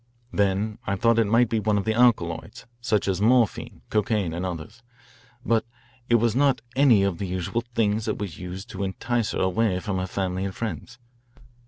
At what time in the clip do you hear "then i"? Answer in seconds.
0.33-0.95